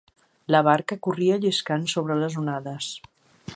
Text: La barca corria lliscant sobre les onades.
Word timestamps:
La 0.55 0.61
barca 0.67 0.97
corria 1.07 1.37
lliscant 1.45 1.85
sobre 1.93 2.19
les 2.25 2.41
onades. 2.45 2.91